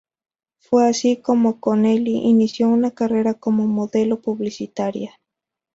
Fue 0.57 0.87
así 0.89 1.17
como 1.21 1.59
Connelly 1.59 2.15
inició 2.27 2.69
una 2.69 2.89
carrera 2.89 3.35
como 3.35 3.67
modelo 3.67 4.19
publicitaria. 4.19 5.19